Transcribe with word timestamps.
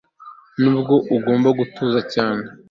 nibwo 0.61 0.95
ugomba 1.15 1.49
gutuza 1.59 1.99
cyane 2.13 2.43